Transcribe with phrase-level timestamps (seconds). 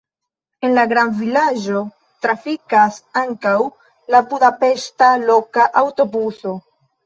[0.67, 1.81] En la grandvilaĝo
[2.27, 3.53] trafikas ankaŭ
[4.17, 6.61] la budapeŝta loka aŭtobuso.